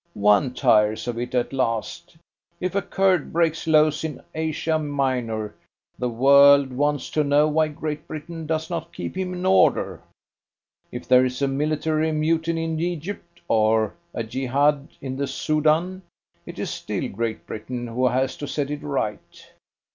[0.15, 2.17] One tires of it at last.
[2.59, 5.53] If a Kurd breaks loose in Asia Minor,
[5.99, 10.01] the world wants to know why Great Britain does not keep him in order.
[10.91, 16.01] If there is a military mutiny in Egypt, or a Jehad in the Soudan,
[16.47, 19.51] it is still Great Britain who has to set it right.